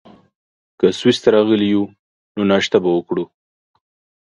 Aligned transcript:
که 0.79 0.85
سویس 0.99 1.17
ته 1.23 1.29
راغلي 1.35 1.67
یو، 1.73 1.83
نو 2.35 2.41
ناشته 2.51 2.77
به 2.83 2.89
وکړو. 2.93 3.25